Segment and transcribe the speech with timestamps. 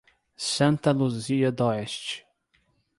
[0.53, 2.25] Santa Luzia d'Oeste